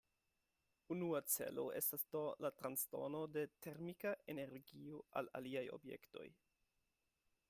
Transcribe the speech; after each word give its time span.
Unua 0.93 1.19
celo 1.33 1.65
estas 1.81 2.05
do 2.15 2.21
la 2.45 2.51
transdono 2.61 3.21
de 3.35 3.43
termika 3.67 4.13
energio 4.35 5.05
al 5.21 5.33
aliaj 5.41 5.67
objektoj. 5.79 6.27